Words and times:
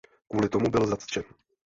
Kvůli 0.27 0.49
tomu 0.49 0.69
byl 0.69 0.87
zatčen. 0.87 1.23